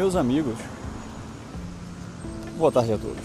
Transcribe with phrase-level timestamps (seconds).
[0.00, 0.54] meus amigos.
[2.56, 3.22] Boa tarde a todos.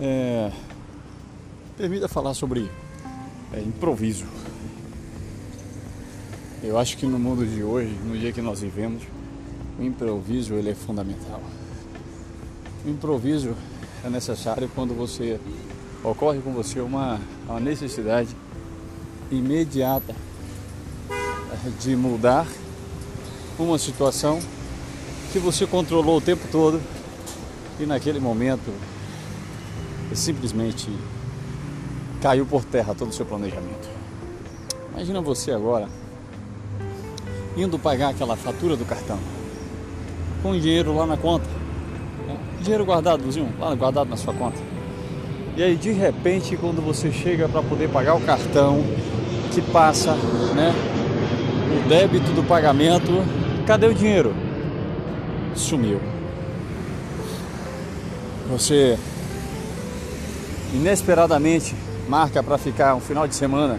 [0.00, 0.50] É,
[1.76, 2.70] permita falar sobre
[3.52, 4.24] é, improviso.
[6.62, 9.02] Eu acho que no mundo de hoje, no dia que nós vivemos,
[9.78, 11.42] o improviso ele é fundamental.
[12.86, 13.54] O improviso
[14.02, 15.38] é necessário quando você
[16.02, 18.34] ocorre com você uma, uma necessidade
[19.30, 20.14] imediata
[21.78, 22.46] de mudar
[23.64, 24.38] uma situação
[25.32, 26.80] que você controlou o tempo todo
[27.78, 28.72] e naquele momento
[30.14, 30.88] simplesmente
[32.20, 33.88] caiu por terra todo o seu planejamento.
[34.92, 35.88] Imagina você agora
[37.56, 39.18] indo pagar aquela fatura do cartão
[40.42, 41.46] com dinheiro lá na conta,
[42.26, 42.38] né?
[42.60, 44.58] dinheiro guardadozinho lá guardado na sua conta.
[45.56, 48.82] E aí de repente quando você chega para poder pagar o cartão
[49.52, 50.14] que passa,
[50.54, 50.72] né,
[51.76, 53.12] o débito do pagamento,
[53.68, 54.34] cadê o dinheiro?
[55.54, 56.00] Sumiu.
[58.48, 58.98] Você
[60.72, 61.76] inesperadamente
[62.08, 63.78] marca para ficar um final de semana.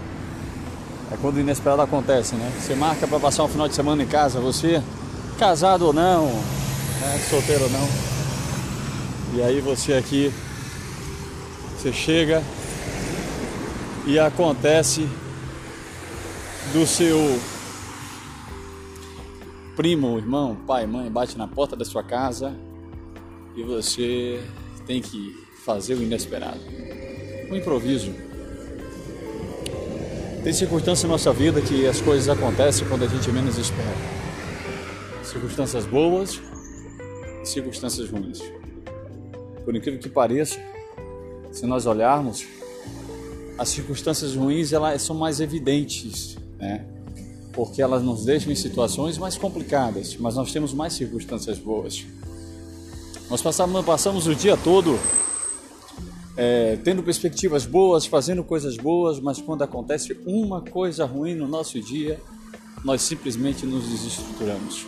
[1.12, 2.52] É quando o inesperado acontece, né?
[2.59, 4.80] Você marca para passar um final de semana em casa, você
[5.40, 7.20] casado ou não, né?
[7.28, 7.90] solteiro ou não.
[9.34, 10.31] E aí você aqui,
[11.76, 12.44] você chega
[14.06, 15.09] e acontece
[16.74, 17.40] do seu
[19.80, 22.53] primo, irmão, pai, mãe bate na porta da sua casa
[23.55, 24.44] e você
[24.85, 26.59] tem que fazer o inesperado.
[27.49, 28.13] O improviso.
[30.44, 33.95] Tem circunstâncias na nossa vida que as coisas acontecem quando a gente menos espera.
[35.23, 36.41] Circunstâncias boas
[37.41, 38.41] e circunstâncias ruins.
[39.63, 40.59] Por incrível que pareça,
[41.53, 42.45] se nós olharmos,
[43.57, 46.85] as circunstâncias ruins elas são mais evidentes, né?
[47.53, 52.06] Porque elas nos deixam em situações mais complicadas, mas nós temos mais circunstâncias boas.
[53.29, 54.97] Nós passamos, passamos o dia todo
[56.41, 61.81] é, tendo perspectivas boas, fazendo coisas boas, mas quando acontece uma coisa ruim no nosso
[61.81, 62.18] dia,
[62.81, 64.85] nós simplesmente nos desestruturamos.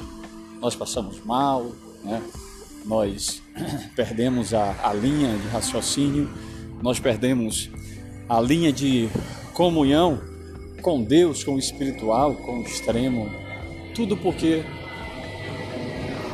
[0.61, 1.69] Nós passamos mal,
[2.05, 2.23] né?
[2.85, 3.43] nós
[3.97, 6.29] perdemos a, a linha de raciocínio,
[6.81, 7.69] nós perdemos
[8.29, 9.09] a linha de
[9.53, 10.21] comunhão
[10.81, 13.29] com Deus, com o espiritual, com o extremo.
[13.93, 14.63] Tudo porque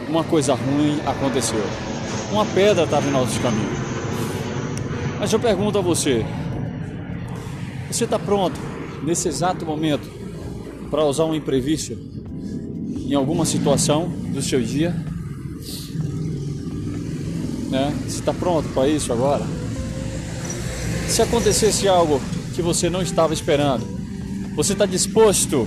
[0.09, 1.63] uma coisa ruim aconteceu.
[2.31, 3.69] Uma pedra estava em nosso caminho.
[5.19, 6.25] Mas eu pergunto a você:
[7.91, 8.59] você está pronto
[9.03, 10.09] nesse exato momento
[10.89, 11.97] para usar um imprevisto
[13.07, 14.91] em alguma situação do seu dia?
[17.69, 17.93] Né?
[18.07, 19.45] Você está pronto para isso agora?
[21.07, 22.21] Se acontecesse algo
[22.53, 23.96] que você não estava esperando,
[24.57, 25.65] você está disposto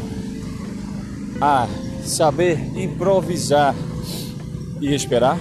[1.41, 1.67] a
[2.05, 3.75] saber improvisar
[4.83, 5.39] e esperar?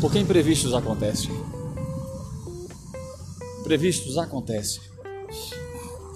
[0.00, 1.48] Porque imprevistos acontecem
[3.68, 4.80] imprevistos acontecem.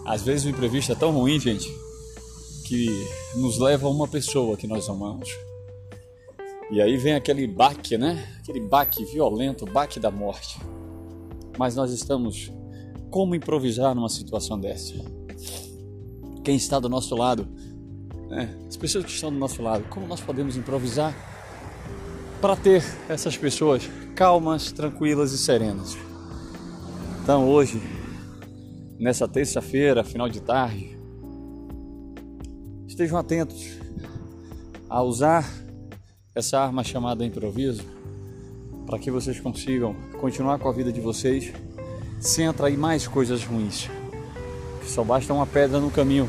[0.07, 1.71] Às vezes o imprevisto é tão ruim, gente,
[2.65, 2.89] que
[3.37, 5.29] nos leva a uma pessoa que nós amamos.
[6.71, 8.27] E aí vem aquele baque, né?
[8.41, 10.59] Aquele baque violento, baque da morte.
[11.59, 12.51] Mas nós estamos
[13.11, 14.95] como improvisar numa situação dessa?
[16.45, 17.47] Quem está do nosso lado,
[18.29, 18.55] né?
[18.69, 21.15] As pessoas que estão do nosso lado, como nós podemos improvisar
[22.41, 25.97] para ter essas pessoas calmas, tranquilas e serenas?
[27.23, 27.81] Então hoje,
[28.99, 30.97] nessa terça-feira, final de tarde,
[32.87, 33.79] estejam atentos
[34.89, 35.49] a usar
[36.35, 37.83] essa arma chamada improviso
[38.87, 41.53] para que vocês consigam continuar com a vida de vocês
[42.21, 43.89] sem atrair mais coisas ruins.
[44.87, 46.29] Só basta uma pedra no caminho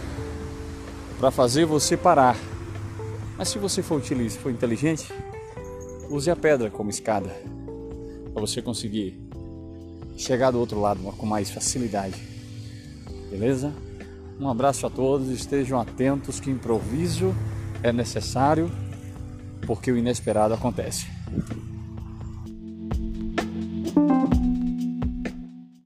[1.19, 2.37] para fazer você parar.
[3.37, 5.11] Mas se você for, utilize, for inteligente,
[6.09, 7.29] use a pedra como escada
[8.33, 9.19] para você conseguir
[10.17, 12.15] chegar do outro lado com mais facilidade.
[13.29, 13.73] Beleza?
[14.39, 17.33] Um abraço a todos, estejam atentos que improviso
[17.81, 18.71] é necessário
[19.65, 21.07] porque o inesperado acontece.